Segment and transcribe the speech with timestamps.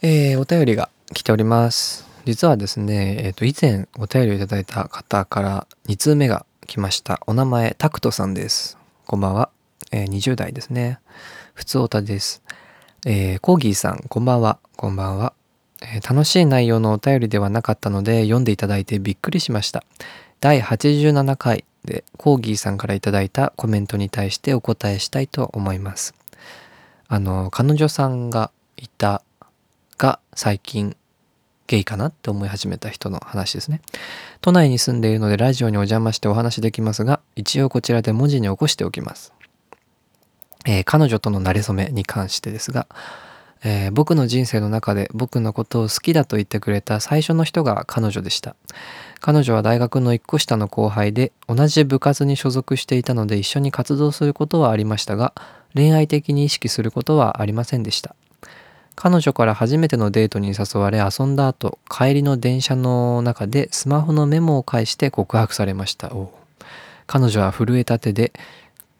[0.00, 2.06] えー、お便りが来ております。
[2.24, 7.20] 実はですね、えっ、と、以前お便りをいただいた方から2通目が来ました。
[7.26, 8.78] お名前、タクトさんです。
[9.06, 9.50] こんばんは。
[9.90, 11.00] えー20代ですね。
[11.52, 12.44] 普通おたです。
[13.06, 14.60] えーコーギーさん、こんばんは。
[14.76, 15.32] こんばんは、
[15.82, 19.82] えー楽しい内容のお便りではなかったので、読んでいただいてびっくりしました。
[20.38, 26.14] 第87回でコーギーさんからいただいたコメントに対してお答えしたいと思います。
[27.08, 29.22] あの、彼女さんがいた
[29.98, 30.96] が最近
[31.66, 33.82] ゲイかなって思い始めた人の話ですね。
[34.40, 39.34] 都内に住んでいるのでラジオにお邪魔してお話できますが、一応こちらで文字に起こしておきます。
[40.66, 42.86] えー彼女との馴れ初めに関してですが、
[43.62, 48.56] えー僕の人生の中で僕のことを好きだと言ってくれた最初の人が彼女でした。
[49.20, 55.34] 彼女は大学の一個下の後輩で同じ部活に所属していたので一緒に活動することはありましたが
[55.74, 58.14] 恋愛的に意識することはありませんでした。
[59.00, 66.10] 彼女から初めてのデートに誘われ遊んだ後帰りの電車の中でスマホのメモを返して告白されました。
[67.06, 68.32] 彼女は震えた手で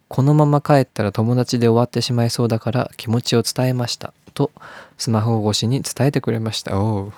[0.07, 4.15] このまま帰ったら友達で終わってしまいそうだから気持ちを伝えました。
[4.35, 4.53] と
[4.99, 6.79] スマホ越しに伝えてくれました。
[6.79, 7.13] お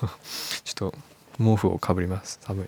[0.64, 0.94] ちょっと
[1.36, 2.38] 毛布をかぶります。
[2.40, 2.66] 寒い。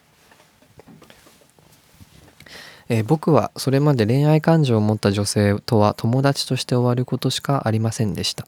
[2.91, 8.47] えー僕はそれまで恋愛感情を持った女性とは友達として終わることしかありませんでした。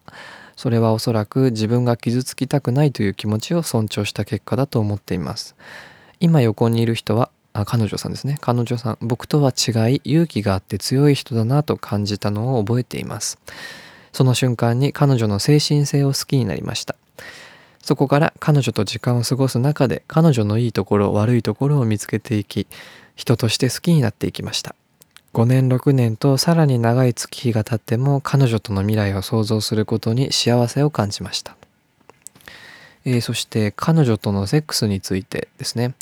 [0.56, 5.54] それはおそらく自分が傷つきたくないという気持ちを尊重した結果だと思っています。
[6.18, 8.38] 今横にいる人はあ彼女さんですね。
[8.40, 13.38] 彼女さん僕とは違い勇気があって強い人だなと感じたのを覚えています。
[14.12, 16.96] その瞬間に彼女の精神性を好きになりました。
[17.82, 22.66] そこから彼女と時間を過ごす中で彼女のいいところ悪いところを見つけていき
[23.14, 24.74] 人として好きになっていきました。
[25.36, 31.58] 5年6年とさらに長い月日が経っても彼女との未来を想像することに幸せを感じました、
[33.04, 35.94] えーそして彼女とのセックスについてですね。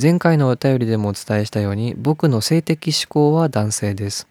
[0.00, 4.28] 前回のお便りでもお伝えしたように僕の性的指向は男性です。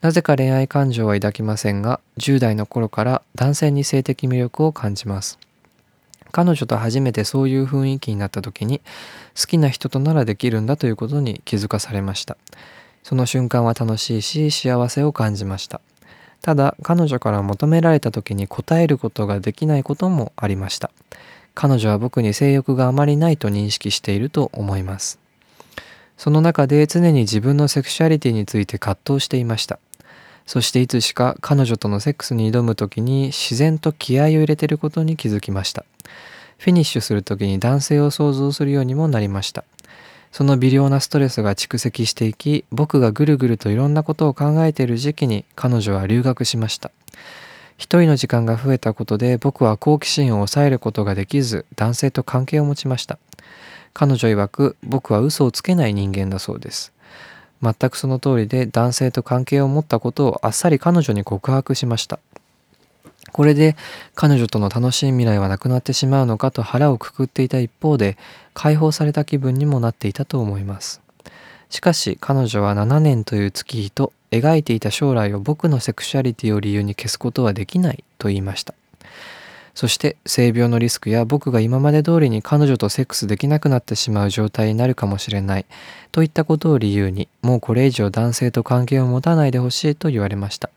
[0.00, 5.38] なぜか恋愛感情は抱きませんが10代の頃から男性に性的魅力を感じます。
[6.32, 8.80] 彼女と初めてそういう雰囲気になった時に
[9.38, 12.38] 好きな人とならできるんだということに気づかされました。
[13.04, 15.80] その瞬間は楽しいし幸せを感じました。
[16.40, 20.90] ただ彼女から求められた時に応えることができないこともありました。
[21.54, 25.20] 彼女は僕に性欲があまりないと認識していると思います。
[26.16, 29.78] その中で常に自分のセクシュアリティについて葛藤していました。
[30.46, 35.84] そしていつしか彼女とのセックスに挑む時に自然と気合を入れていることに気づきました。
[36.58, 39.64] フィニッシュする時に男性を想像するようにもなりました。
[40.34, 46.90] その微量なストレスが蓄積していき僕がぐるぐるといろんなことを考えている時期に彼女は留学しました。
[47.76, 53.20] 一人の時間が増えたことで僕は好奇心を抑えることができず男性と関係を持ちました。
[53.92, 56.92] 彼女曰く僕は嘘をつけない人間だそうです。
[57.62, 62.18] 全くその通りで男性と関係を持ったことをあっさり彼女に告白しました。
[63.34, 63.74] これで
[64.14, 68.16] 彼女との楽しい未来はなくなってしまうのかと腹をくくっていた一方で
[68.54, 71.00] 解放された気分にもなっていたと思います。
[71.68, 78.72] しかし彼女は7年という月日と描いていた将来を僕のセクシュアリティを理由に消すことはできないと言いました。
[79.74, 85.66] そして性病のリスクや僕が今まで通りに彼女とセックスできなくなってしまう状態になるかもしれない
[86.12, 90.70] といったことを理由にもうこれ以上男性と関係を持たないでほしいと言われました。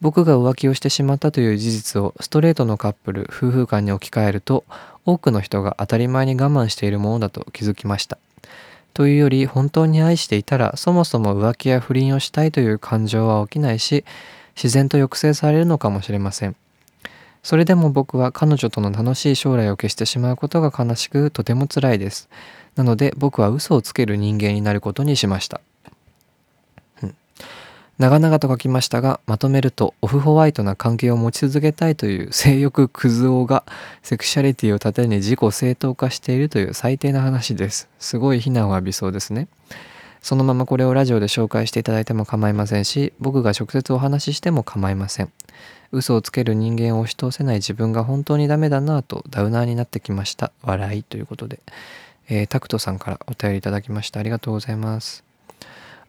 [0.00, 4.64] 僕が浮気をしてしまったという事実をストレートのカップル夫婦間に置き換えると
[5.04, 8.18] 多くの人が当たり前に我慢しているものだと気づきました。
[8.94, 14.04] というより本当に愛していたらそもそも浮気や不倫をしたいという感情は起きないし
[14.56, 16.56] 自然と抑制されるのかもしれません。
[17.42, 22.28] それでも僕は彼女との楽しい将来を消してしまうことが悲しくとても辛いです。
[22.76, 25.60] なので僕は嘘をつける人間になることにしました。
[28.00, 33.62] 長々と書きましたがまとめるとオフホワイトな関係を持ち続けたいという 性欲クズ男が
[34.02, 37.90] セクシャリティを盾に自己正当化しているという最低な話です。
[37.98, 39.48] すごい非難を浴びそうですね。
[40.22, 45.30] そのままこれをラジオで紹介していただいても構いませんし僕が直接お話ししても構いません。
[45.92, 50.52] 嘘をつける人間を押し通せない自分が本当にダメだなぁとダウナーになってきました。
[50.62, 51.60] 笑いということで、
[52.30, 54.20] えータクトさんからお便りいただきました。
[54.20, 55.29] ありがとうございます。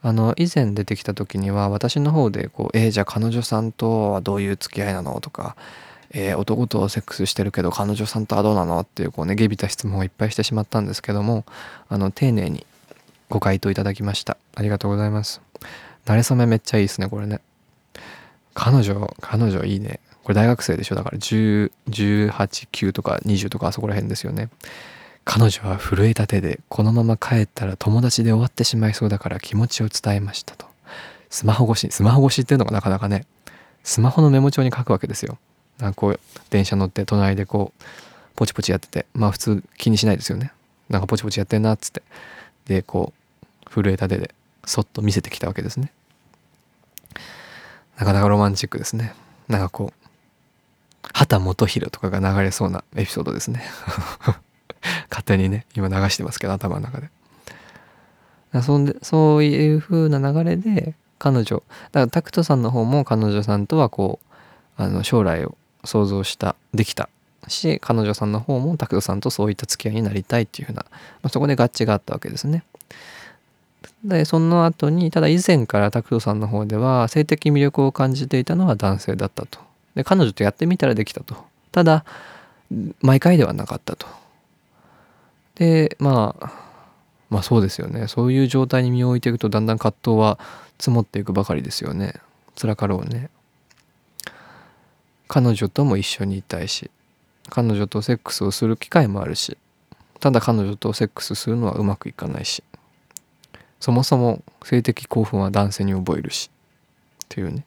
[0.03, 5.56] あの以前出てきた時には私の方でこう「えーじゃあ彼女さんとはどういう付き合いなの?」とか
[6.12, 11.45] 「えー男とセックスしてるけど彼女さんとはどうなの?」っていうこうね下びた質問をいっぱいしてしまったんですけども
[11.89, 12.65] あの丁寧に
[13.30, 15.39] ご回答いただきましたありがとうございます
[16.06, 17.39] 慣れ初めめっちゃいいですねこれね
[18.53, 20.95] 彼女彼女いいねこれ大学生でしょ？
[20.95, 24.50] だから1018,9とか20とかあそこら辺ですよね
[25.24, 30.66] 彼女は震えた手でこのまま帰ったら友達で終わってしまいそうだから気持ちを伝えましたと。
[31.30, 33.26] スマホ越しスマホ越しっていうのがなかなかね
[33.84, 35.38] スマホのメモ帳に書くわけですよ。
[35.80, 36.20] なんかこう
[36.50, 37.84] 電車乗って隣でこう
[38.36, 40.52] ポチポチやっててまあ普通気にしないですよね。
[40.90, 42.04] なんかポチポチやってんなっつって。
[42.66, 43.14] でこ
[43.66, 44.34] う震えた手で
[44.66, 45.92] そっと見せてきたわけですね。
[47.98, 49.14] なかなかロマンチックですね。
[49.48, 50.08] なんかこう
[51.14, 53.64] 畑基博とかが流れそうなエピソードですね。
[55.22, 57.10] 勝手にね今流してますけど頭の中で
[58.62, 64.20] そんでそういう風な流れで彼女だからタクトさんの方も彼女さんとはこ
[64.78, 67.10] うあの将来を想像したできた
[67.48, 72.64] し彼女さんの方もタクトさんとそういった付き合いになりたいっていう風な、まあ、そこで合致があったわけですね。
[74.04, 79.60] でその後にただ以前からタクトさんの方では性的魅力を感じていたのは男性だったと。
[79.96, 81.36] で彼女とやってみたらできたと。
[81.72, 82.04] ただ
[83.02, 84.21] 毎回ではなかったと。
[85.62, 86.52] でまあ
[87.30, 88.08] まあそうですよね。
[88.08, 90.40] そういう状態に身を置いていくとだんだん葛藤は
[90.80, 92.16] 積もっていくばかりですよね。
[92.60, 93.30] 辛かろうね。
[95.28, 96.90] 彼女とも一緒にいたいし
[97.50, 99.56] 彼女とセックスをする機会もあるし
[100.19, 102.63] ただ彼女とセックスするのはうまくいかないし
[103.80, 106.50] そもそも性的興奮は男性に覚えるし
[107.24, 107.66] っていうね。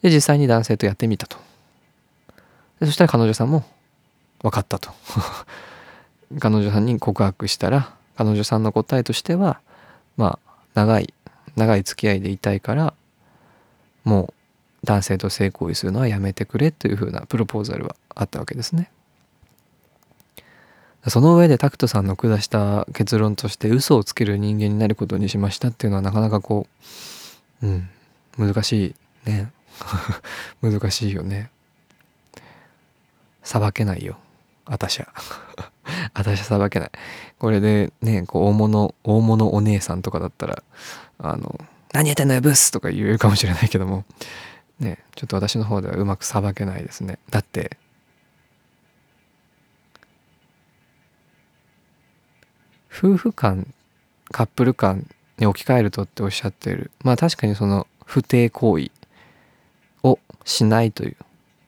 [0.00, 1.36] で実際に男性とやってみたと。
[2.80, 3.64] でそしたら彼女さんも
[4.42, 4.90] 分かったと。
[6.38, 9.60] 彼女さんに告白したら彼女さんの答えとしては
[10.16, 11.12] まあ長い
[11.56, 12.94] 長い付き合いでいたいから
[14.04, 14.34] もう
[14.84, 18.90] 男性と性行為するのはやめてくれというふうなプロポーザルはあったわけですね。
[21.08, 26.66] その上でタクトさんの下した結論として嘘をつける人間になることにしましたっていうのはなかなかこ
[27.62, 27.88] ううん
[28.38, 28.94] 難し
[29.24, 29.52] いね。
[30.62, 31.50] 難しいよね。
[33.42, 34.18] さばけないよ。
[34.66, 35.08] 私は。
[36.14, 36.90] 私はさばけない。
[37.38, 40.62] これでねこう大物大物お姉さんとかだったら
[41.18, 41.58] あの
[41.92, 44.04] 「何やってんのよブス!」とか言えるかもしれないけども
[44.80, 47.18] ねちょっと私の方ではうまくさばけないですね。
[47.30, 47.76] だって
[52.92, 53.72] 夫婦間
[54.30, 55.06] カップル間
[55.38, 56.90] に置き換えるとっておっしゃってる。
[57.04, 58.90] まあ確かにその不貞行為
[60.02, 61.16] をしないという。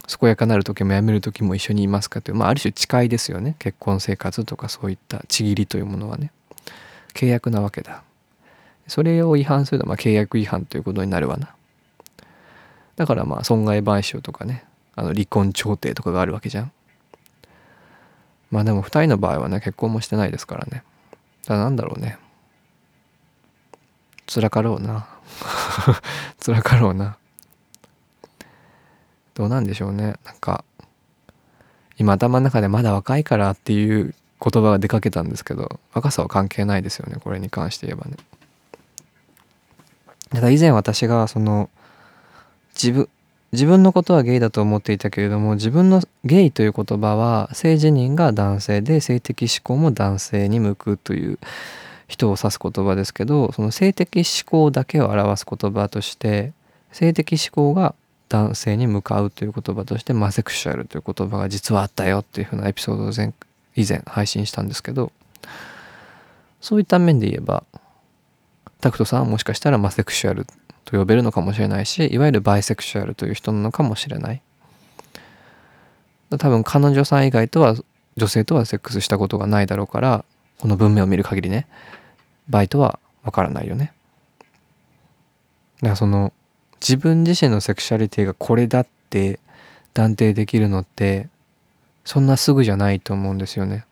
[0.08, 6.32] 健やかなる時もやめる時も一緒にいますかという、まあ、ある種誓いですよね結婚生活とかそういったちぎりというものはね
[7.14, 8.02] 契約なわけだ
[8.86, 11.54] それを違反するのはまあ契約違反ということになるわな
[12.96, 14.64] だからまあ損害賠償とかね
[14.96, 16.72] あの離婚調停とかがあるわけじゃん
[18.50, 20.82] まあでも2人の場合はね結婚もしてないですからね
[21.42, 22.18] だからなんだろうね
[24.26, 25.06] 辛かろうな
[26.44, 27.18] 辛かろうな
[29.38, 30.64] どうなんでしょうねなんか
[31.96, 38.16] 今頭の中でまだ若いからっていう言葉が出かけたんですけど若さは関係ないですよねこれに関して言えばね。
[40.30, 41.70] ただ以前私がその
[42.74, 43.08] 自分
[43.52, 51.38] 自分のことはゲイだと思っていたけれども自分のゲイという言葉は性自認が男性で性的思考も男性に向くという
[52.08, 56.52] 人を指す言葉ですけどその性的思考だけを表す言葉として
[56.92, 57.94] 性的思考が
[58.28, 63.32] 男性に向かうという言葉としてマセクシュアルという言葉が実はあったよっていうふうなエピソードを前
[63.74, 65.12] 以前配信したんですけど
[66.60, 67.64] そういった面で言えば
[68.80, 70.46] タクトさんはもしかしたらホモセクシュアル
[70.84, 74.42] と呼べるのかもしれないしいわゆるバイセクシュアルという人なのかもしれない。
[76.30, 77.74] 多分彼女さん以外とは
[78.18, 80.24] 女性とはセックスしたことがないだろうから
[80.58, 81.66] この文面を見る限りね
[82.50, 83.92] バイとはわからないよね。
[85.80, 86.32] だからその
[86.80, 89.40] 自分自身のセクシャリティがこれだって
[89.94, 91.28] 断定できるのって
[92.04, 93.84] そんなすぐじゃないと思うんですよね。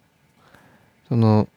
[1.08, 1.48] その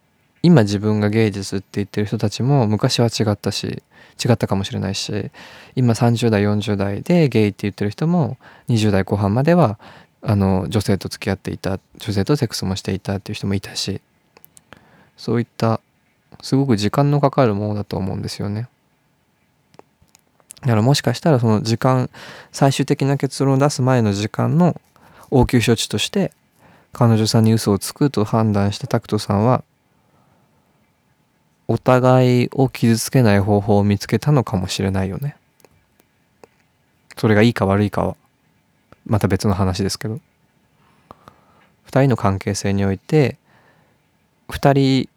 [0.42, 3.84] 今自分が芸術って言ってる人たちも昔は違ったし
[4.24, 5.32] 違ったかもしれないし
[5.76, 8.38] 今30代40代でゲイって言ってる人も
[8.70, 9.80] 20代後半までは
[10.22, 14.02] あの女性と付き合っていた女性とセックスもしていたっていう人もいたし
[15.18, 15.82] そういった
[16.42, 18.70] すごく時間のかかるものだと思うんですよね。
[20.62, 22.10] だからもしかしたらその時間
[22.52, 24.80] 最終的な結論を出す前の時間の
[25.32, 26.34] 応急処置として
[26.92, 29.64] 彼女さんに嘘をつくと判断したタクトさんは
[31.68, 35.36] お互いを傷つけない方法を見つけたのかもしれないよね。
[37.16, 38.16] それがいいか悪いかは
[39.06, 40.16] また別の話ですけど
[41.88, 43.38] 2人の関係性において
[44.48, 45.10] 2人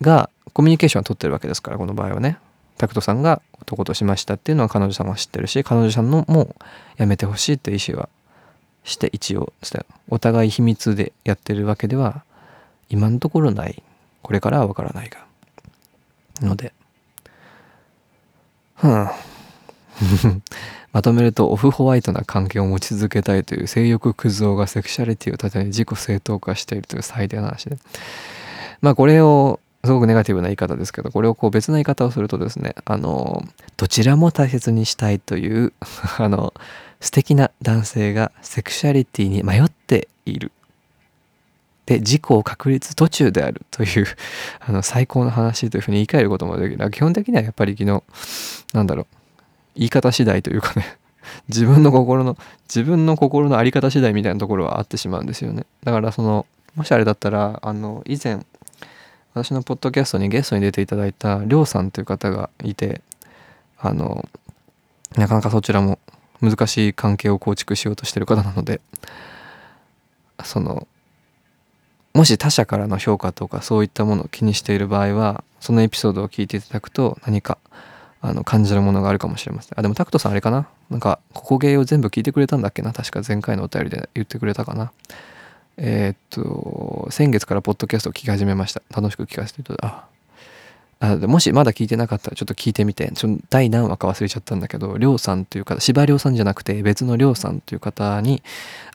[0.00, 2.38] がコミュニケーションを取ってるわけですからこの場合はね
[2.78, 6.54] タクトさんが男としましたっていうのは彼女さんは知ってるし彼女さんのも
[6.96, 8.08] やめてほしいって意思は
[8.84, 9.52] して一応
[10.08, 12.22] お互い秘密でやってるわけでは
[12.88, 13.82] 今のところない。
[14.22, 15.24] これからはわからないが。
[16.40, 16.72] ので。
[18.76, 19.10] ふん。
[20.92, 27.76] まとめるとオフホワイトな関係を持ち続けたいという性欲クズ男がセクシャリティを盾に自己正当化しているという最低な話で
[28.80, 33.42] まあこれをすごくネガティブな言い方ですけどこれをこう別な言い方をするとですねあの
[33.76, 35.72] どちらも大切にしたいという
[36.18, 36.52] あの
[37.00, 40.52] 素敵な男性がセクシャリティに迷っている。
[41.86, 44.06] で自己を確立途中であるという
[44.58, 46.90] あの最高の話というふうに言い換えることもできる。
[46.90, 48.02] 基本的にはやっぱり昨日
[48.72, 49.06] なんだろう
[49.76, 50.96] 言い方次第というかね
[51.48, 52.36] 自分の心の
[52.68, 55.64] 自分の心の在り方次第みたいなところはあってしまうんですよね。
[55.84, 58.44] だからそのもしあれだったらあの以前
[59.36, 63.02] 私のポッドキャストにゲストに出ていただいたりょうさんという方がいて
[63.78, 64.26] あの
[65.14, 65.98] なかなかそちらも
[66.40, 68.80] 難しい関係を構築しようとしてる方なので
[70.42, 70.88] その
[72.14, 77.58] もし他者からの評価とかそういったものを気にしている場合はそのエピソードを聞いていただくと何か
[78.22, 79.78] あの感じるものがあるかもしれません。
[79.78, 80.66] あでもタクトさんあれかな？
[80.88, 82.94] なんかここ芸を全部聞いてくれたんだっけな？
[82.94, 84.92] 確か前回のお便りで言ってくれたかな？
[85.78, 88.82] えー、っと、先月からポッドキャストを聞き始めました。
[88.94, 90.16] 楽しく聞かせていただいた。
[90.98, 98.42] あもしまだ聞いてなかったらちょっと聞いてみて、ちょ第何話か忘れちゃったんだけど、りょうさんという方、司馬遼さんじゃなくて別のりょうさんという方に、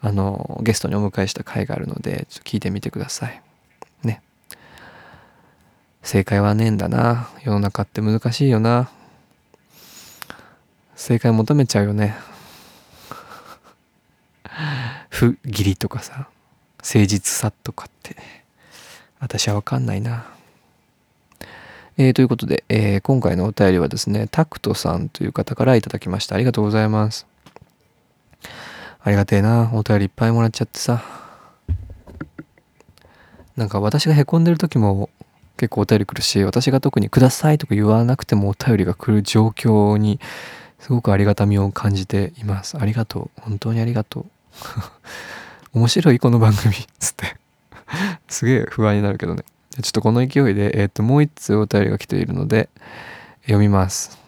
[0.01, 3.39] あの、ゲストにお迎えした回があるので、ちょっと聞いてみてください。
[4.03, 4.23] ね。
[6.01, 7.29] 正解はねえんだな。
[7.43, 8.89] 世の中って難しいよな。
[10.95, 12.15] 正解求めちゃうよね。
[15.09, 16.30] 不義理とかさ。
[16.83, 18.15] 誠実さとかって
[19.19, 20.25] 私は分かんないな。
[21.97, 26.35] えー、ということで、えー、今回のお便りはですねタクトさんという方からいただきました。
[26.35, 27.27] ありがとうございます。
[29.03, 29.71] ありがてえな。
[29.73, 31.03] お便りいっぱいもらっちゃってさ。
[33.55, 35.09] なんか私がへこんでる時も
[35.57, 40.19] 結構お便り来るし私が特に「ください」とか言わなくてもお便りが来る状況に
[40.79, 42.77] すごくありがたみを感じています。
[42.79, 43.41] ありがとう。
[43.41, 44.25] 本当にありがとう。
[45.73, 47.35] 面白いこの番組 つって
[48.27, 49.43] すげえ不安になるけどね
[49.81, 52.69] ちょっとこの勢いで、え、ー、ともう一通お便りが来ているので
[53.43, 54.21] 読みます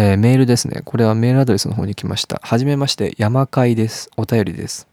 [0.00, 0.82] えー、メールですね。
[0.84, 2.40] これはメールアドレスの方に来ました。
[2.44, 4.10] はじめまして、山会です。
[4.16, 4.86] お便りです。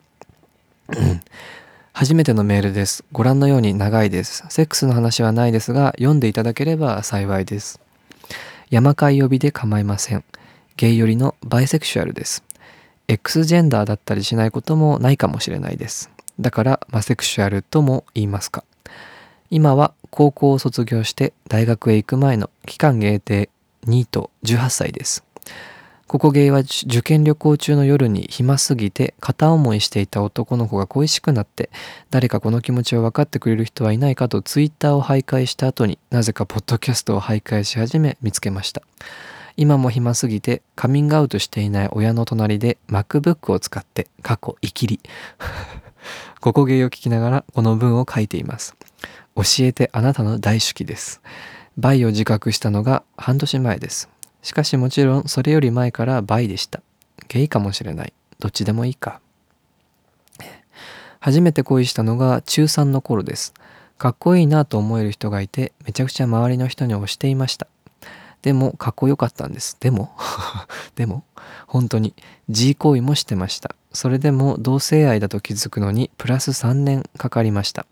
[1.94, 3.04] 初めてのメールです。
[3.12, 4.44] ご覧のように長いです。
[4.50, 7.80] セックスの話はないですが、読んでいただければ幸いです。
[8.72, 10.24] 山会呼びで構いません。
[10.76, 12.44] ゲイ寄りのバイセクシュアルです。
[13.08, 16.10] X ジェンダーだったりしないこともないかもしれないです。
[16.40, 18.64] だからマセクシュアルとも言いますか。
[19.50, 23.50] 今は高校を卒業して大学へ行く前の期間限定
[23.86, 25.24] ニート18歳です。
[26.08, 31.72] ここゲイは受験旅行中の夜に暇すぎて片思いしていた男の子が恋しくなって
[32.12, 38.84] 誰かこの気持ちを分かってくれる人はいないかとツイッターを徘徊した後になぜかポッドキャストを徘徊し始め見つけました。
[39.58, 45.00] 今も暇すぎてカミングアウトしていない親の隣で MacBook を使って過去生きり。
[46.42, 48.76] ここゲイを聞きながらこの文を書いています。
[49.36, 51.22] 教えてあなたの大好きです。
[51.78, 54.10] バイを自覚したのが半年前です。
[54.42, 56.82] しかしもちろんそれより前からバイでした。
[57.28, 58.14] ゲイかもしれない。
[58.40, 59.20] どっちでもいいか。
[61.20, 63.54] 初めて恋したのが中3の頃です。
[63.98, 67.68] かっこいいなと思える人がいてめちゃくちゃ周りの人に推していました。
[68.46, 69.76] でもかっこよかったんです。
[69.80, 70.12] でも
[70.94, 71.24] でも
[71.66, 72.14] 本当に
[72.48, 73.74] G 行為もしてました。
[73.92, 77.88] それでも同性愛だと気づくのにプラス3年かかりました。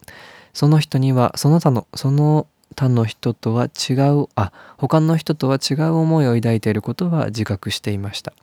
[0.54, 2.46] その人にはその他のその
[2.76, 8.34] 他の人とは違うあ他の人とは違う思いを抱いていることは自覚していました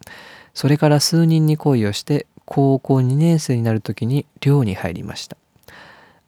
[0.53, 5.37] それから数人に恋をして高校2年生になる時に寮に入りました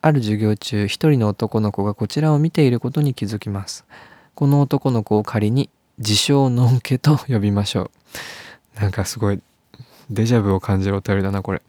[0.00, 3.84] ある授業中一人の男の子がこちらを見ていることに気づきます
[4.34, 7.90] この男の子を仮に自称のんけと呼びましょ
[8.76, 8.80] う。
[8.80, 9.40] なんかすごい
[10.10, 11.62] デジャブを感じるお便りだな、これ。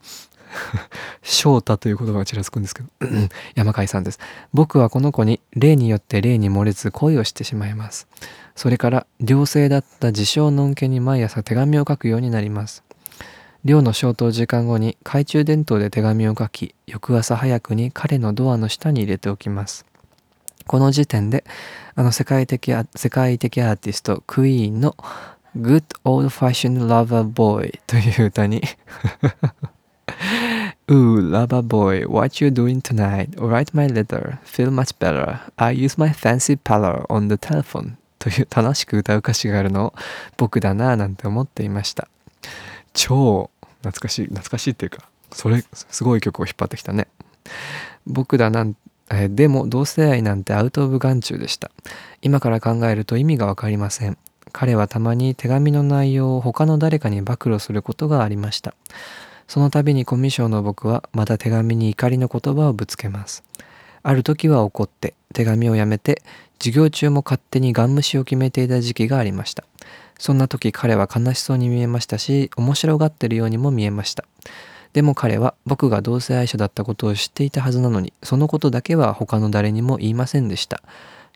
[1.22, 2.88] 翔太という言葉がちらつくんですけど
[3.56, 4.18] 山海さんです。
[4.52, 8.06] 僕はこの子に例によって例に漏れず恋をしてしまいます。
[8.54, 12.84] それから寮生だった自称のんけに毎朝手紙を書くようになります。
[13.64, 19.86] 寮の消灯時間後に懐中電灯で手紙を書き、翌朝早くに彼のドアの下に入れておきます。
[20.66, 21.44] この時点で
[21.94, 24.96] あの世界的世界的アーティストクイーンの
[25.56, 28.62] Good Old Fashioned Lover Boy という歌に
[30.86, 33.30] Ooh, lover boy, what you doing tonight?
[33.38, 34.38] Write my letter.
[34.44, 35.40] Feel much better.
[35.56, 37.96] I use my fancy parlor on the telephone.
[38.24, 39.94] という楽しく歌う歌詞があるのを
[40.38, 42.08] 僕だなぁなんて思っていました
[42.94, 43.50] 超
[43.82, 47.06] 懐かしい懐かしいっていうかそれすごい曲を引っ張ってきたね
[48.06, 48.80] 僕だなんて
[49.18, 51.70] えでも同性愛なんてアウト・オブ・眼中でした。
[52.22, 54.18] 今から考えると意味が分かりません。
[54.52, 58.74] 彼はたまに手紙の内容を他の誰かに暴露することがありました。
[59.48, 63.42] その度にコミュ障の僕はまた手紙に怒りの言葉をぶつけます。
[64.02, 66.22] ある時は怒って手紙をやめて
[66.58, 69.64] 授業中も勝手にガン無視を決めていた時期がありました。
[70.18, 74.24] そんな時彼は悲しそうに見えましたし面白がってるようにも見えました。
[74.94, 80.82] でも彼は僕が同性愛者だったことを知っていたはずなのにそのことだけは他の誰にも言いませんでした。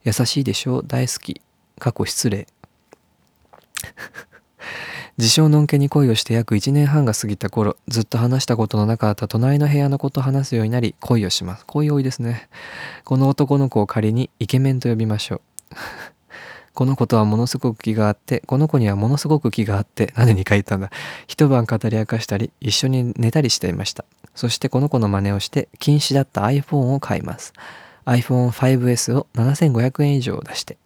[0.04, 0.84] 優しいでしょう。
[0.86, 1.42] 大好き。
[1.78, 2.46] 過去失礼。
[5.18, 11.66] 自称のんけに恋をして約1年半が過ぎた頃ずっと話したことのなかった隣の部屋の子と話すようになり恋をします。
[11.66, 12.48] 恋多いですね。
[13.04, 15.40] この男の子を仮にイケメンと呼びましょう。
[16.78, 20.92] この子とはものすごく気があって、この子にはものすごく気があって、なんで2回言ったんだ。
[21.26, 24.04] 一晩語り明かしたり、一緒に寝たりしていました。
[24.36, 27.52] そしてこの子の真似をして、禁止だった iPhone を買います。
[28.04, 30.78] iPhone 5S を7500円以上出して。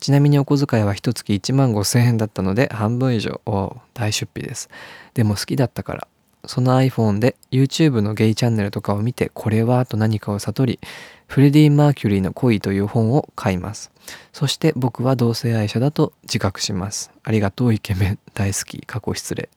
[0.00, 3.42] ちなみにお小遣いは一月1万5000円だったので半分以上。
[3.44, 4.70] お大出費です。
[5.12, 6.08] でも好きだったから。
[6.46, 10.80] その iPhone で YouTube のゲイチャンネルとかを見てこれはと何かを悟り
[11.26, 13.90] フレディ・マーキュリーの恋という本を買います。
[14.32, 17.10] そして僕は同性愛者だと自覚します。
[17.24, 19.48] ありがとうイケメン大好き過去失礼。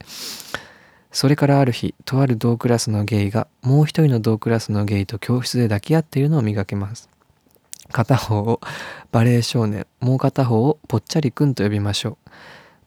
[1.12, 7.10] それからある日、とある同クラスのゲイがもう一人の同クラスのゲイと教室で抱き合っているのを見かけます。
[7.92, 8.60] 片方を
[9.12, 12.30] バレエ少年、もう片方をぽっちゃりくんと呼びましょう。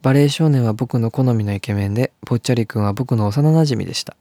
[0.03, 4.17] バレエ少年は僕の好みのイケメンで、ぽっちゃりくんは僕の幼馴染でした。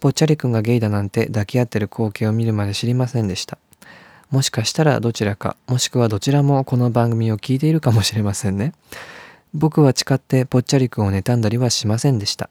[0.00, 3.58] ぽっちゃりくんがゲイだなんて抱き合ってる光景を見るまで知りませんでした。
[4.30, 8.72] もしかしたらどちらか、もしくはどちらもこの番組を聞いているかもしれませんね。
[9.54, 12.48] 僕は誓ってぽっちゃりくんを妬んだりはしませんでした。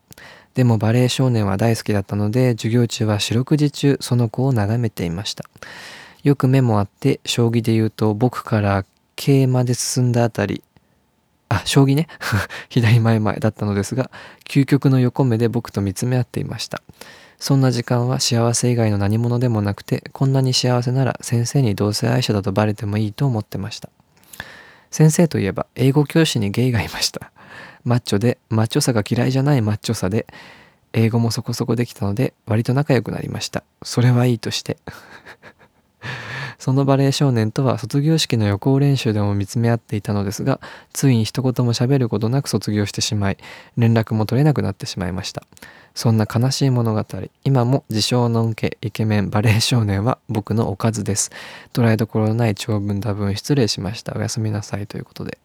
[0.55, 5.45] でもバレエ少年は大好きだったので、授業中は四六時中その子を眺めていました。
[6.21, 8.84] よく目もあって、将棋で言うと僕から
[9.15, 10.62] 桂まで進んだあたり、
[11.47, 12.10] あ、将棋ね。
[12.67, 14.12] 左前前だったのですが、
[14.43, 16.82] 究極の横目で僕と見つめ合っていました。
[17.39, 23.89] そんな時間は幸せ以外の何者でもなくて、こんなに幸せなら先生に同性愛者だとバレてもいいと思ってました。
[24.91, 27.32] 先生といえば、英語教師にゲイがいました。
[27.86, 30.28] マッチョで、マッチョさが嫌いじゃないマッチョさで、
[30.91, 33.63] 英語もそこそこできたので、割と仲良くなりました。
[33.84, 34.78] それはいいとして。
[36.60, 40.60] そのバレエ少年とは卒業式の予行練習でも見つめ合っていたのですが、
[40.91, 43.38] ついに一言も喋ることなく卒業してしまい、
[43.78, 45.43] 連絡も取れなくなってしまいました。
[45.95, 47.06] そんな悲しい物語、
[47.45, 51.32] 今も自称のんけイケメンバレエ少年は僕のおかずです。
[51.74, 54.13] 捉えどころのない長文多文失礼しました。
[54.17, 55.38] おやすみなさいということで。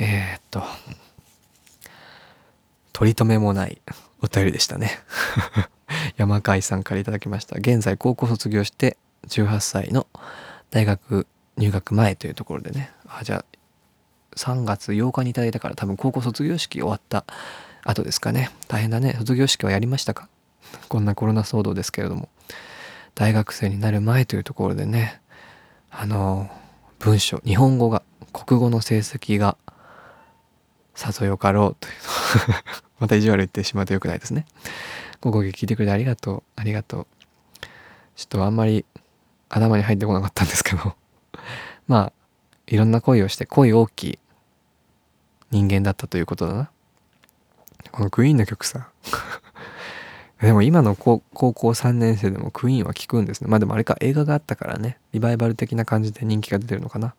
[0.00, 0.62] えー、っと、
[2.92, 3.80] 取り留めもない
[4.22, 4.90] お便りでしたね。
[6.18, 7.56] 山海さんから頂きました。
[7.58, 8.96] 現在高校卒業して
[9.28, 10.08] 18歳の
[10.70, 11.26] 大学
[11.56, 12.90] 入学前というところでね。
[13.06, 13.44] あじゃあ
[14.36, 17.24] 3月8日にいただいたから多分高校卒業式終わった
[17.84, 18.50] 後ですかね。
[18.68, 19.14] 大変だね。
[19.18, 20.28] 卒業式はやりましたか？
[20.88, 22.28] こんなコロナ騒動ですけれども。
[23.14, 25.20] 大学生になる前というところでね。
[25.90, 26.50] あの
[26.98, 28.02] 文章日本語が
[28.32, 29.56] 国語の成績が
[30.94, 31.94] さぞよかろうという。
[33.00, 34.44] また意地悪言ってしまうとよくないですね。
[35.20, 36.42] ご講義聞いてくれてありがとう。
[36.56, 37.06] ありがとう。
[38.16, 38.84] ちょっとあんまり
[39.48, 40.94] 頭に入ってこなかったんですけど。
[41.86, 42.12] まあ
[42.66, 44.18] いろんな恋をして恋大きい
[45.50, 46.70] 人間だったということだな。
[47.92, 48.88] このクイーンの曲さ。
[50.40, 53.48] でも今の高校3年生でもクイーンは聴くんですね。
[53.48, 54.98] まあでもあれか映画があったからね。
[55.12, 57.14] リバイバル的な感じで人気が出てるのかな。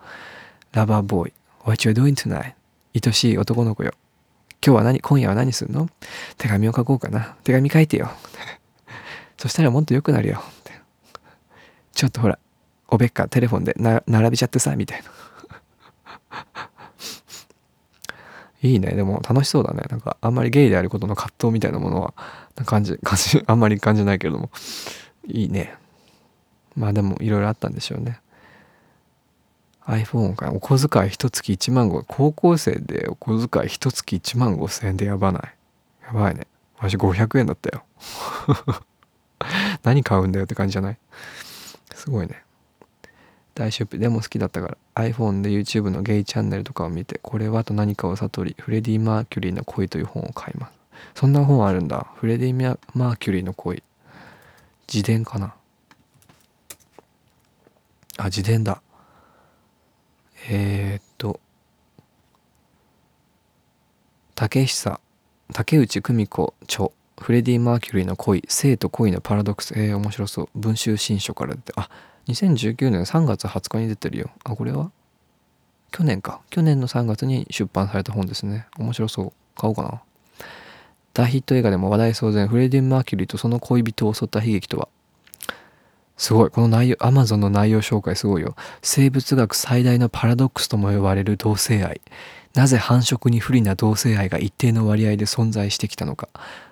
[0.71, 1.33] ラバーボーイ
[1.65, 2.53] What you doing tonight?
[3.05, 3.93] 愛しい男の子よ。
[4.65, 5.89] 今日は何今夜は何すんの？
[6.37, 7.35] 手紙を書こうかな。
[7.43, 8.11] 手紙書いてよ。
[9.37, 10.43] そしたらもっと良くなるよ。
[11.93, 12.39] ちょっとほら、
[12.87, 13.75] おべっかテレフォンで
[14.07, 15.09] 並べちゃってさ、みたいな。
[18.61, 18.91] いいね。
[18.91, 19.83] でも楽しそうだね。
[19.89, 22.13] なんかあんまりゲイであることの葛藤みたいなものは
[22.65, 24.49] 感じ、 感じ、あんまり感じないけれども。
[25.27, 25.75] いいね。
[26.75, 28.19] まあでもいろいろあったんでしょうね。
[29.85, 35.55] iPhone かお小遣い一月1万5高校生でお小遣い一月1万5千円でやばない。
[36.05, 36.45] やばいね。
[36.77, 37.83] 私500円だったよ。
[39.83, 40.97] 何買うんだよって感じじゃない？
[41.99, 42.43] すごいね。
[43.55, 44.77] 大出費でも好きだったから。
[45.03, 50.73] iPhone で YouTube のゲイチャンネルとかを見てこれはと何かを悟りフレディ・マーキュリーの恋という本を買います。
[51.13, 52.07] そんな本あるんだ。
[52.15, 52.53] フレディ・
[52.93, 53.83] マーキュリーの恋。
[54.91, 55.53] 自伝かな。
[58.17, 58.81] あ自伝だ。
[60.49, 61.41] えー、っと。
[64.35, 65.01] 竹久
[65.51, 66.91] 竹内久美子著。
[67.19, 69.73] フレディ・マーキュリーの恋性と恋のパラドックス。
[69.77, 70.49] えー、面白そう。
[70.55, 71.73] 文集新書から出て。
[71.75, 71.89] あ
[72.27, 74.29] 2019年3月20日に出てるよ。
[74.43, 74.91] あこれは？
[75.91, 76.41] 去年か。
[76.49, 78.67] 去年の3月に出版された本ですね。
[78.77, 79.33] 面白そう。
[79.55, 80.01] 買おうかな。
[81.13, 82.47] 大ヒット映画でも話題騒然。
[82.47, 84.87] フレディ・マーキュリーとその恋人を襲った悲劇とは？
[86.17, 86.49] すごい。
[86.49, 88.55] この内容アマゾンの内容紹介すごいよ。
[88.81, 92.01] 生物学最大のパラドックスとも呼ばれる同性愛。
[92.53, 96.29] なぜ繁殖に不利な同性愛が一定の割合で存在してきたのか。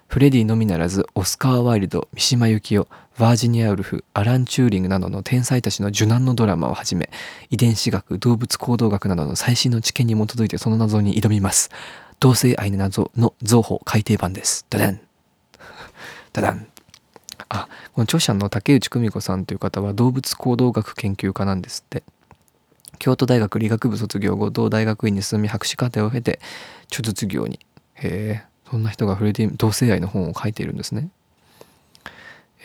[0.07, 2.87] フレディのみならずオスカー・ワイルド三島由紀夫
[3.19, 7.09] バージニア・ウルフアラン・チューリングなどの天才たちの受難のドラマをはじめ
[7.49, 11.69] 遺伝子学動物行動学などの最新の知見に基づいてその謎に挑みます。
[12.19, 14.65] 同性愛の謎の造法改訂版です。
[14.69, 15.01] ダダン。
[16.31, 16.67] ダダン。
[17.49, 22.03] あこの著者の竹内久美子さんという方は動物行動学研究家なんですって。
[22.97, 26.39] 京都大学理学部卒業後同大学院に進み博士課程を経て
[26.85, 27.59] 著述業に。
[27.95, 28.56] へえ。
[28.69, 31.09] そんな人がフレディ同性愛の本を書いているんですね。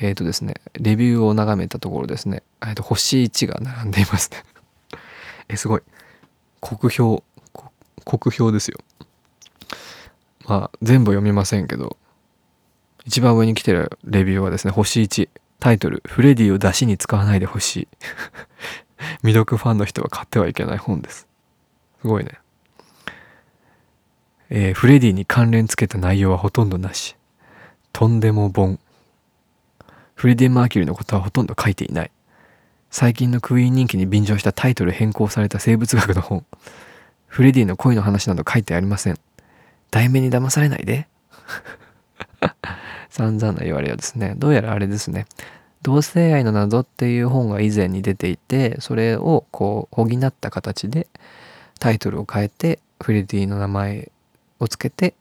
[0.01, 4.31] えっ、ー、とですねレビューを眺めたところですね、えー、と星1が並んでいます。
[4.33, 4.43] ね
[5.49, 5.83] えすごい。
[6.61, 7.23] 国評。
[8.05, 8.79] 国評ですよ。
[10.47, 11.97] まあ全部読みませんけど
[13.05, 15.29] 一番上に来てるレビューはですね星1
[15.61, 17.89] タイトル「フレディを出しに使わないでほしい」
[19.23, 21.29] 未読ファンの人は買ってはいけない本です。
[22.01, 22.42] すごいね。
[24.55, 27.17] えー、フレディに関連つけた内容はほとんどなし。
[27.91, 28.79] とんでも本
[30.15, 32.11] フレディ・マーキュリーのことはほとんど書いていない。
[32.91, 36.45] 最近のクイーン人気に便乗したタイトル変更された生物学の本。
[37.29, 39.19] フレディの恋の話など書いてありません。
[39.91, 41.09] 題名に騙されないで。
[43.09, 44.35] 散々な言われはですね。
[44.37, 45.25] どうやらあれですね。
[45.81, 51.09] 同性愛の謎っていう本が以前に出ていてそれをこう補った形で
[51.81, 54.13] タイトルを変えてフレディの名前
[54.63, 55.15] をつけて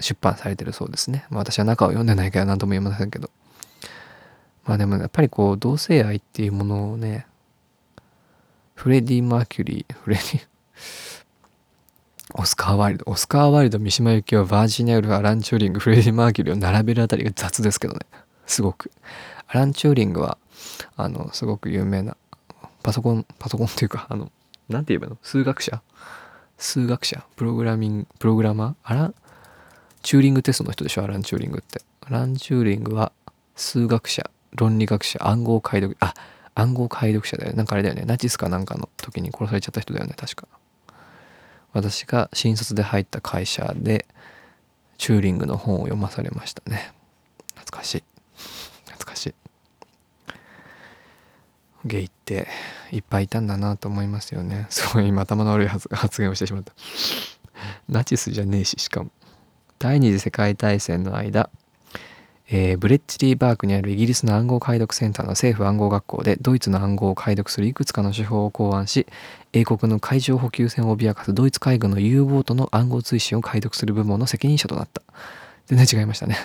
[0.00, 3.30] 出版されてるそうですね、まあ、私は中を読んでないから何とも言えませんけど
[4.64, 7.26] まあでもやっぱりこう同性愛っていうものをね
[8.74, 10.46] フレディ・マーキュリーフレディ
[12.34, 13.10] オスカー・ワイルド。
[13.10, 18.00] オスカー・ワイルド、三島由紀夫、バージニア・ウルフ、アラン・チューリング、フレディ・マーキュリーを並べるあたりが雑ですけどね。
[18.46, 18.90] すごく。
[19.46, 20.36] アラン・チューリングは、
[20.94, 22.18] あの、すごく有名な、
[22.82, 24.30] パソコン、パソコンっていうか、あの、
[24.68, 25.16] なんて言えばいいの？
[25.22, 25.80] 数学者
[26.58, 29.14] 数学者プログラミング、プログラマーアラン、
[30.02, 31.04] チューリングテストの人でしょ？
[31.04, 31.80] アラン・チューリングって。
[32.04, 33.12] アラン・チューリングは、
[33.56, 36.12] 数学者、論理学者、暗号解読、あ、
[36.54, 37.56] 暗号解読者だよね。
[37.56, 38.02] なんかあれだよね。
[38.04, 40.48] ナチスかなんかの時に殺されちゃった人だよね、確か。
[41.74, 44.06] 私が新卒で入った会社で
[44.96, 46.92] チューリングの本を読まされましたね
[47.54, 48.04] 懐かしい
[48.86, 49.34] 懐かしい
[51.84, 52.48] ゲイって
[52.92, 54.66] いっぱいいたんだなと思いますよね。
[54.70, 56.72] すごい今頭の悪い発言をしてしまった。
[57.88, 59.10] ナチスじゃねえししかも。
[59.78, 61.50] 第二次世界大戦の間
[62.50, 69.06] えー、ブレッジリーバークにあるイギリスの暗号解読センターの政府暗号学校でドイツの暗号を解読するいくつかの手法を考案し
[69.52, 75.02] 英国の海上補給船を脅かすドイツ海軍の U ボートの暗号通信を解読する部門の責任者となった。
[75.66, 76.38] 全然違いましたね。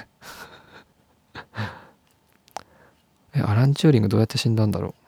[3.41, 5.02] アラン・チューリングどうやって死んだんだろう。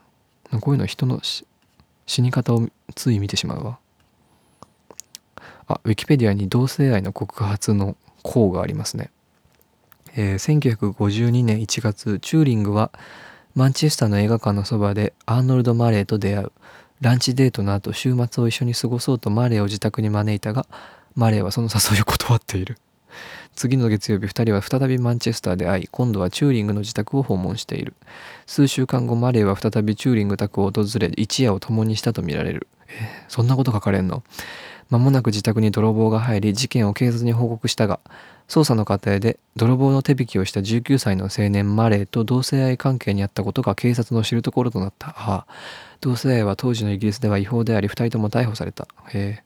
[0.61, 1.21] こういうの人の
[2.05, 3.79] 死に方をつい見てしまうわ。
[5.67, 9.09] あウィキペディアに同性愛の告発の項がありますね。
[10.15, 12.91] えー、1952年1月チューリングは
[13.53, 16.51] マンチェスターの映画館のそばでアーノルド・マレーと出会う。
[17.01, 20.65] ランチデートの後週末を一緒に過ごそうとマレーを自宅に招いたが
[21.13, 22.77] マレーはその誘いを断っている。
[23.55, 27.93] 次の月曜日2人は再びマンチェスターで会い今度はチューリングの自宅を訪問している
[28.45, 34.23] 数週間後マレーは再びチューリング宅を訪れ一夜を共にしたとみられるえ、そんなこと書かれんの？
[34.89, 37.99] 間もなく自宅に泥棒が入り事件を警察に報告したが
[38.47, 45.09] 捜査の過程で泥棒の手引きをした19歳の青年マレーと同性愛関係にあったことが警察の知るところとなった。
[45.09, 45.47] ああ
[46.01, 48.87] 同性愛は当時のイギリスでは違法であり2人とも逮捕された。
[49.07, 49.43] へえ。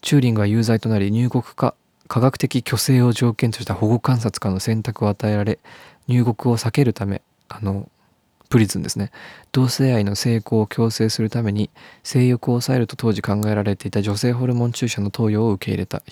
[0.00, 1.74] チューリングは有罪となり入国か
[2.08, 5.58] 科学的虚勢を条件とした保護観察官の選択を与えられ
[6.06, 7.88] 入国を避けるためあの
[8.50, 9.10] プリズンですね。
[9.50, 11.70] 同性愛の成功を強制するために
[12.04, 16.02] 性欲を抑えると当時考えられていた女性ホルモン注射の投与を受け入れた。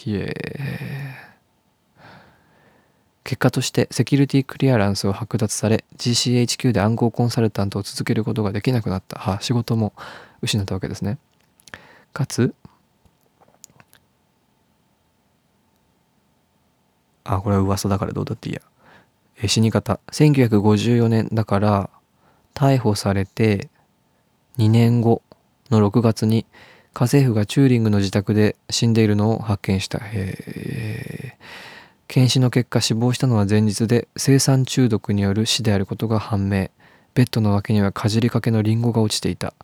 [3.24, 9.20] 結果としてセキュリティクリアランスを剥奪され GCHQ で暗号コンサルタントを続けることができなくなった。
[9.20, 9.92] は仕事も
[10.40, 11.18] 失ったわけですね。
[12.12, 12.54] かつ
[17.24, 18.62] あこれは噂だからどうだっていいや。
[19.42, 20.00] え死に方。
[20.10, 21.90] 1954年だから
[22.54, 23.70] 逮捕されて
[24.58, 25.22] 2年後
[25.70, 26.46] の6月に
[26.92, 29.98] 家政婦がチューリングの自宅で死んでいるのを発見した。
[29.98, 31.38] へえ
[32.08, 36.68] 検視の結果死亡したのは前日で生産中毒による死であることが判明。
[37.14, 39.54] ベッドの脇にはかじりかけのリンゴが落ちていた。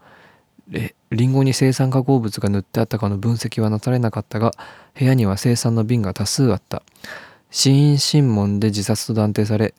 [1.11, 4.53] リンゴに生酸化合物が塗ってあったかの分析はなされなかったが
[4.99, 6.83] 部屋には生酸の瓶が多数あった。
[7.51, 9.75] 死因審問で自殺と断定され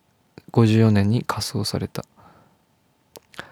[0.52, 2.04] 54年に火葬された。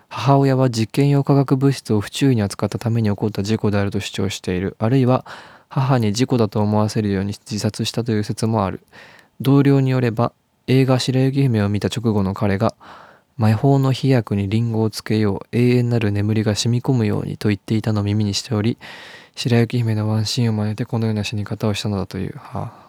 [0.10, 4.76] 母親は実験用化学物質を不注意に扱ったために起こった事故であると主張している。
[4.80, 5.26] あるいは
[5.70, 8.82] 母に事故だと思わせるように自殺したという説もある。
[9.42, 10.34] 同僚によれば
[10.66, 12.74] 映画「白雪姫」を見た直後の彼が
[13.38, 18.80] 魔法の飛躍にリンゴをつけよう永遠なる眠りが染み込むようにと言っていたのを耳にしており
[19.36, 22.87] 白雪姫のワンシーンを真似てこのような死に方をしたのだという、はあ。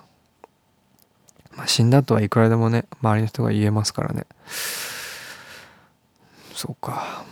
[1.59, 4.27] まあ、死んだとはいくらでもね周りの人が言えますからね。
[6.55, 7.25] そうか。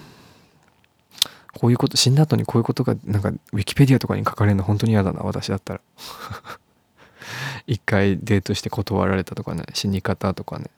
[1.55, 5.81] こういうこと死んだ後にこういうことがなんかウィキペディアとかに書かれるの本当に嫌だな私だったら。
[7.69, 10.71] 一回デートして断られたとかね死に方とかね。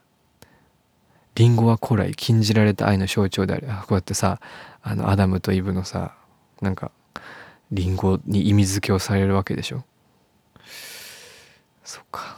[1.34, 3.66] リンゴは古来禁じられた愛の象徴である。
[3.66, 4.40] こうやってさ
[4.82, 6.14] あのアダムとイブのさ
[6.60, 6.90] なんか
[7.72, 9.84] リンゴに意味付けをされるわけでしょ。
[11.82, 12.37] そっか。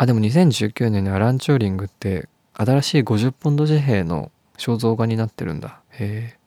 [0.00, 5.82] あでも2019年にアラン・チューリングって新しい50ポンド紙幣の肖像画になってるんだ。
[5.90, 6.38] へえ。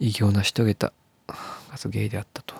[0.00, 0.94] 偉業成し遂げた。
[1.28, 2.54] がゲイであったと。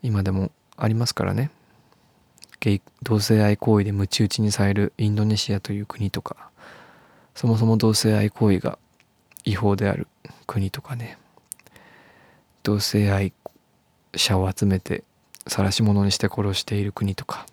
[0.00, 1.50] 今でもありますからね。
[2.60, 6.50] ゲイ同性愛行為でムチ打ちにされるインドネシアという国とか。
[7.34, 8.78] そもそも同性愛行為が
[9.42, 10.06] 違法である
[10.46, 11.18] 国とかね。
[12.62, 13.32] 同性愛
[14.14, 15.02] 者を集めて
[15.46, 17.46] 晒し者にして殺している国とか、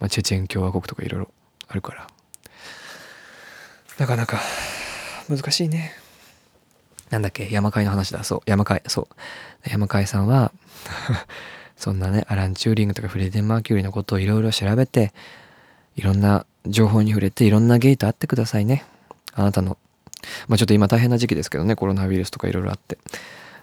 [0.00, 1.30] まあ、チェチェン共和国とかいろいろ
[1.68, 2.06] あるから
[3.98, 4.40] なかなか
[5.28, 5.92] 難しいね
[7.10, 7.48] なんだっけ？
[7.50, 9.08] 山海の話だそう山海そ
[9.64, 10.52] う山海さんは
[11.76, 15.12] そんなね、アラン・チューリングとかフレデン・マーキュリーのことをいろいろ調べて、
[15.94, 18.84] いろんな情報に触れて、いろんなゲイと会ってくださいね。
[19.34, 19.76] あなたの。
[20.48, 22.96] まあちょっと今大変な時期ですけどね、コロナウイルスとかいろいろあって。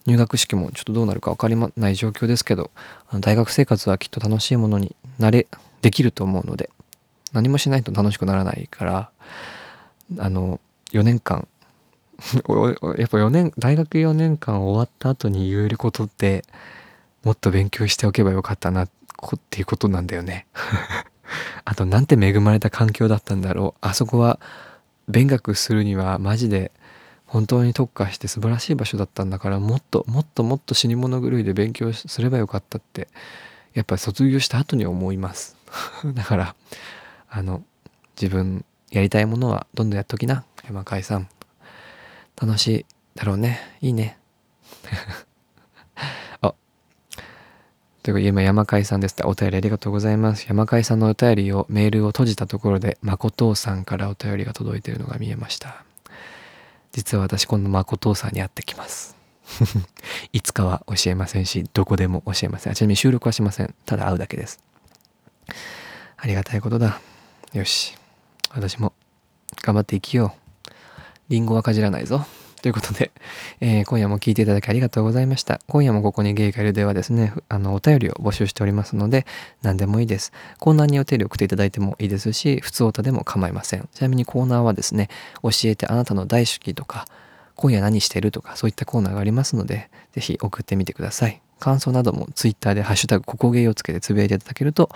[0.05, 2.71] 入学式もちょっとどうなるか分かりまない状況ですけど、
[3.09, 5.47] あの大学生活はきっと楽しいものになれ、
[5.81, 6.69] できると思うので、
[7.31, 9.09] 何もしないと楽しくならないから、
[10.19, 10.59] あの、
[10.91, 11.47] 4年間、
[12.97, 16.43] やっぱ4年、大学4年間終わった後に言えることって、
[17.23, 18.89] もっと勉強しておけばよかったなっ
[19.49, 20.45] ていうことなんだよね。
[21.65, 23.79] あとなんて恵まれた環境だったんだろう。
[23.81, 24.39] あそこは
[25.07, 26.71] 勉学するにはマジで
[27.33, 33.07] 本当に特化して素晴らしい場所だったんだからもっともっともっと死に物狂いで勉強すればよかったって
[33.73, 35.57] やっぱり卒業した後に思います。
[36.13, 36.55] だから
[37.27, 37.63] あの
[38.21, 40.45] 自分やりたいものはどんどんやっときな。
[40.63, 41.27] 山海さん。
[42.39, 43.59] 楽しいだろうね。
[43.81, 44.19] いいね。
[46.41, 46.53] あ
[48.03, 49.23] というか、今山海さんですって。
[49.23, 50.45] お便りありがとうございます。
[50.47, 55.83] 山海さんのお便りを、メールを閉じたところで、誠さんからお便りが届いているのが見えました。
[56.93, 59.17] 実は私、この誠さんに会ってきます。
[60.31, 62.73] いつかは教えませんし、どこでも教えません。
[62.73, 63.73] ちなみに収録はしません。
[63.85, 64.59] ただ会うだけです。
[66.17, 67.01] ありがたいことだ。
[67.51, 67.95] よし。
[68.51, 68.93] 私も
[69.63, 70.71] 頑張って生きよう。
[71.29, 72.25] りんごはかじらないぞ。
[72.63, 73.11] ということで、
[73.59, 75.59] えー、今夜も聞いていただきありがとうございました。
[75.67, 79.25] 今夜もここにゲイがいるではですね、あの、お便りを募集しておりますので、
[79.63, 80.31] 何でもいいです。
[80.59, 83.89] コーナーにお便りを送っていただいてもいいですし、普通歌でも構いません。
[83.93, 85.09] ちなみにコーナーはですね、
[85.41, 87.05] 教えてあなたの大好きとか、
[87.55, 91.41] 今夜何してるとか、そういったコーナーがありますので、ぜひ送ってみてください。
[91.59, 94.89] 感想なども Twitter でハッシュタグココゲイをつけてつぶやいていただけると、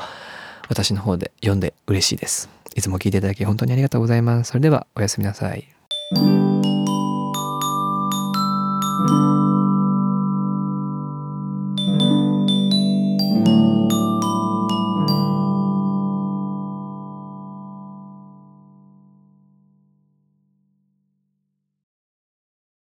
[0.70, 2.50] 私の方で読んで嬉しいです。
[2.76, 4.52] いつも聞いていただき本当にありがとうございます。
[4.52, 6.57] それではおやすみなさい。
[9.08, 9.47] thank you